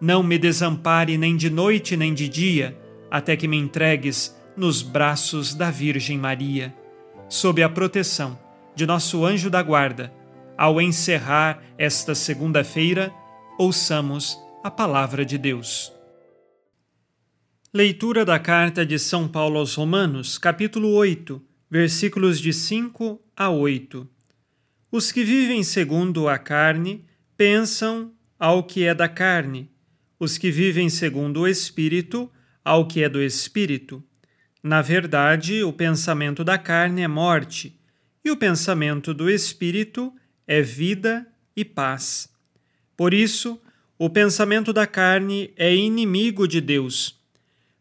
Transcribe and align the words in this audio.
não 0.00 0.22
me 0.22 0.38
desampare 0.38 1.18
nem 1.18 1.36
de 1.36 1.50
noite 1.50 1.96
nem 1.96 2.14
de 2.14 2.28
dia, 2.28 2.78
até 3.10 3.36
que 3.36 3.48
me 3.48 3.56
entregues 3.56 4.36
nos 4.56 4.82
braços 4.82 5.54
da 5.54 5.70
Virgem 5.70 6.18
Maria. 6.18 6.74
Sob 7.28 7.62
a 7.62 7.68
proteção 7.68 8.38
de 8.74 8.86
nosso 8.86 9.24
anjo 9.24 9.50
da 9.50 9.62
guarda, 9.62 10.12
ao 10.56 10.80
encerrar 10.80 11.62
esta 11.76 12.14
segunda-feira, 12.14 13.12
ouçamos 13.58 14.38
a 14.62 14.70
palavra 14.70 15.24
de 15.24 15.38
Deus. 15.38 15.92
Leitura 17.72 18.24
da 18.24 18.38
carta 18.38 18.84
de 18.84 18.98
São 18.98 19.28
Paulo 19.28 19.58
aos 19.58 19.74
Romanos, 19.74 20.38
capítulo 20.38 20.92
8, 20.94 21.40
versículos 21.70 22.40
de 22.40 22.52
5 22.52 23.20
a 23.36 23.50
8. 23.50 24.08
Os 24.90 25.12
que 25.12 25.22
vivem 25.22 25.62
segundo 25.62 26.28
a 26.28 26.38
carne 26.38 27.04
pensam 27.36 28.12
ao 28.38 28.62
que 28.62 28.84
é 28.84 28.94
da 28.94 29.08
carne, 29.08 29.70
os 30.18 30.38
que 30.38 30.50
vivem 30.50 30.88
segundo 30.88 31.40
o 31.40 31.48
Espírito 31.48 32.30
ao 32.64 32.86
que 32.86 33.02
é 33.02 33.08
do 33.08 33.22
Espírito. 33.22 34.02
Na 34.62 34.82
verdade, 34.82 35.62
o 35.62 35.72
pensamento 35.72 36.42
da 36.42 36.58
carne 36.58 37.02
é 37.02 37.08
morte, 37.08 37.78
e 38.24 38.30
o 38.30 38.36
pensamento 38.36 39.14
do 39.14 39.30
espírito 39.30 40.12
é 40.46 40.60
vida 40.60 41.26
e 41.56 41.64
paz. 41.64 42.28
Por 42.96 43.14
isso, 43.14 43.60
o 43.98 44.10
pensamento 44.10 44.72
da 44.72 44.86
carne 44.86 45.52
é 45.56 45.74
inimigo 45.74 46.46
de 46.46 46.60
Deus. 46.60 47.18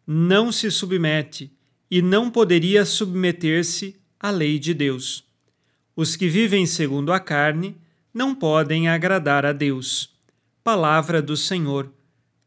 Não 0.06 0.52
se 0.52 0.72
submete 0.72 1.52
e 1.90 2.02
não 2.02 2.30
poderia 2.30 2.86
submeter-se 2.86 4.00
à 4.20 4.30
lei 4.30 4.58
de 4.59 4.74
Deus. 4.74 5.26
Os 5.96 6.16
que 6.16 6.30
vivem 6.30 6.66
segundo 6.66 7.12
a 7.12 7.20
carne 7.20 7.76
não 8.14 8.34
podem 8.34 8.88
agradar 8.88 9.46
a 9.46 9.52
Deus. 9.52 10.16
Palavra 10.64 11.22
do 11.22 11.36
Senhor. 11.36 11.92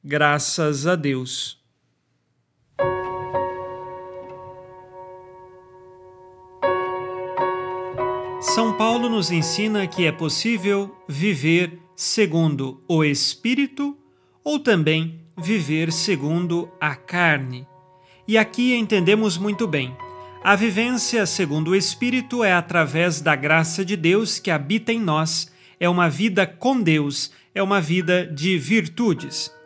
Graças 0.02 0.86
a 0.86 0.96
Deus. 0.96 1.58
São 8.40 8.72
Paulo 8.78 9.10
nos 9.10 9.30
ensina 9.30 9.86
que 9.86 10.06
é 10.06 10.10
possível 10.10 10.96
viver 11.06 11.78
segundo 11.94 12.82
o 12.88 13.04
Espírito 13.04 13.94
ou 14.42 14.58
também 14.58 15.20
viver 15.36 15.92
segundo 15.92 16.70
a 16.80 16.96
carne. 16.96 17.66
E 18.26 18.38
aqui 18.38 18.74
entendemos 18.74 19.36
muito 19.36 19.66
bem. 19.66 19.94
A 20.42 20.56
vivência 20.56 21.26
segundo 21.26 21.72
o 21.72 21.76
Espírito 21.76 22.42
é 22.42 22.54
através 22.54 23.20
da 23.20 23.36
graça 23.36 23.84
de 23.84 23.96
Deus 23.96 24.38
que 24.38 24.50
habita 24.50 24.90
em 24.90 24.98
nós, 24.98 25.52
é 25.78 25.86
uma 25.90 26.08
vida 26.08 26.46
com 26.46 26.80
Deus, 26.80 27.30
é 27.54 27.62
uma 27.62 27.82
vida 27.82 28.26
de 28.26 28.56
virtudes. 28.56 29.59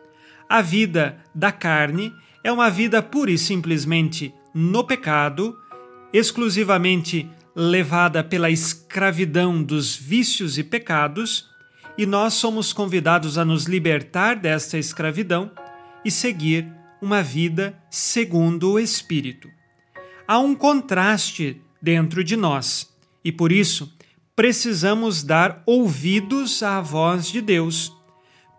A 0.47 0.61
vida 0.61 1.17
da 1.33 1.51
carne 1.51 2.13
é 2.43 2.51
uma 2.51 2.69
vida 2.69 3.01
pura 3.01 3.31
e 3.31 3.37
simplesmente 3.37 4.33
no 4.53 4.83
pecado, 4.83 5.57
exclusivamente 6.13 7.27
levada 7.55 8.23
pela 8.23 8.49
escravidão 8.49 9.63
dos 9.63 9.95
vícios 9.95 10.57
e 10.57 10.63
pecados, 10.63 11.49
e 11.97 12.05
nós 12.05 12.33
somos 12.33 12.73
convidados 12.73 13.37
a 13.37 13.45
nos 13.45 13.65
libertar 13.65 14.35
desta 14.35 14.77
escravidão 14.77 15.49
e 16.03 16.11
seguir 16.11 16.67
uma 17.01 17.23
vida 17.23 17.77
segundo 17.89 18.73
o 18.73 18.79
Espírito. 18.79 19.49
Há 20.27 20.37
um 20.39 20.53
contraste 20.53 21.61
dentro 21.81 22.23
de 22.23 22.35
nós 22.35 22.93
e 23.23 23.31
por 23.31 23.51
isso 23.51 23.91
precisamos 24.35 25.23
dar 25.23 25.63
ouvidos 25.65 26.61
à 26.61 26.81
voz 26.81 27.27
de 27.27 27.41
Deus, 27.41 27.91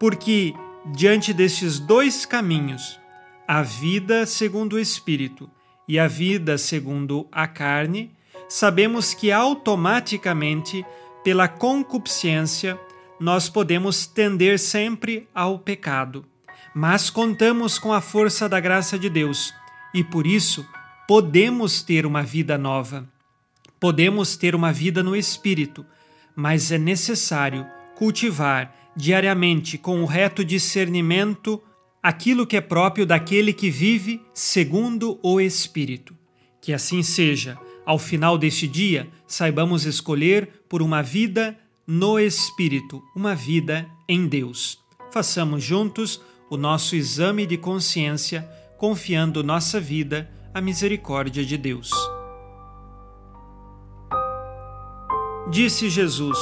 porque 0.01 0.55
diante 0.93 1.33
destes 1.33 1.79
dois 1.79 2.25
caminhos, 2.25 3.01
a 3.47 3.63
vida 3.63 4.27
segundo 4.27 4.75
o 4.75 4.79
Espírito 4.79 5.51
e 5.89 5.99
a 5.99 6.07
vida 6.07 6.59
segundo 6.59 7.27
a 7.31 7.47
carne, 7.47 8.11
sabemos 8.49 9.15
que 9.15 9.33
automaticamente, 9.33 10.85
pela 11.25 11.49
concupiscência, 11.49 12.79
nós 13.19 13.49
podemos 13.49 14.07
tender 14.07 14.59
sempre 14.59 15.29
ao 15.35 15.59
pecado. 15.59 16.25
Mas 16.75 17.09
contamos 17.09 17.79
com 17.79 17.93
a 17.93 18.01
força 18.01 18.49
da 18.49 18.61
graça 18.61 18.99
de 18.99 19.09
Deus 19.09 19.53
e 19.95 20.05
por 20.05 20.27
isso 20.27 20.67
podemos 21.09 21.83
ter 21.83 22.05
uma 22.05 22.23
vida 22.23 22.59
nova. 22.59 23.09
Podemos 23.81 24.37
ter 24.37 24.55
uma 24.55 24.73
vida 24.73 25.03
no 25.03 25.17
espírito, 25.17 25.87
mas 26.35 26.71
é 26.71 26.79
necessário 26.79 27.67
cultivar 27.95 28.75
diariamente 28.97 29.77
com 29.77 30.03
o 30.03 30.07
reto 30.07 30.45
discernimento 30.45 31.63
aquilo 32.03 32.47
que 32.47 32.57
é 32.57 32.61
próprio 32.61 33.05
daquele 33.05 33.53
que 33.53 33.71
vive 33.71 34.23
segundo 34.33 35.19
o 35.23 35.41
espírito. 35.41 36.17
Que 36.61 36.73
assim 36.73 37.03
seja 37.03 37.59
ao 37.87 38.01
final 38.01 38.37
deste 38.37 38.67
dia, 38.67 39.09
saibamos 39.29 39.85
escolher 39.87 40.65
por 40.69 40.83
uma 40.83 41.03
vida 41.03 41.57
no 41.87 42.19
Espírito, 42.19 43.01
uma 43.15 43.33
vida 43.33 43.89
em 44.09 44.27
Deus. 44.27 44.79
Façamos 45.13 45.63
juntos 45.63 46.21
o 46.51 46.57
nosso 46.57 46.97
exame 46.97 47.47
de 47.47 47.57
consciência, 47.57 48.43
confiando 48.77 49.45
nossa 49.45 49.81
vida 49.81 50.29
à 50.53 50.61
misericórdia 50.61 51.45
de 51.45 51.57
Deus. 51.57 51.91
Disse 55.49 55.89
Jesus: 55.89 56.39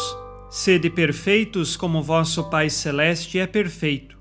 Sede 0.56 0.88
perfeitos 0.88 1.76
como 1.76 2.00
vosso 2.00 2.48
Pai 2.48 2.70
Celeste 2.70 3.40
é 3.40 3.44
perfeito. 3.44 4.16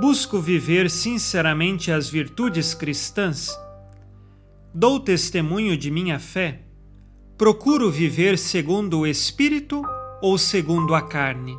Busco 0.00 0.40
viver 0.40 0.88
sinceramente 0.88 1.90
as 1.90 2.08
virtudes 2.08 2.74
cristãs 2.74 3.50
dou 4.72 5.00
testemunho 5.00 5.76
de 5.76 5.90
minha 5.90 6.20
fé? 6.20 6.60
Procuro 7.36 7.90
viver 7.90 8.38
segundo 8.38 9.00
o 9.00 9.06
Espírito 9.06 9.82
ou 10.22 10.38
segundo 10.38 10.94
a 10.94 11.02
carne? 11.02 11.58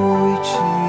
情。 0.43 0.80